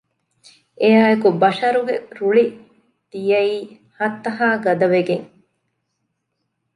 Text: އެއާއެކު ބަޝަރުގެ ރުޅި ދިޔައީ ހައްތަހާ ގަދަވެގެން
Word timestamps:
އެއާއެކު 0.81 1.27
ބަޝަރުގެ 1.41 1.95
ރުޅި 2.17 2.45
ދިޔައީ 3.11 3.57
ހައްތަހާ 3.97 4.47
ގަދަވެގެން 4.65 5.27